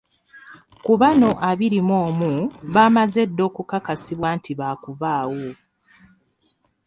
[0.85, 2.31] Ku bano abiri mu omu
[2.73, 5.45] baamaze dda okukakasa nti baakubaawo.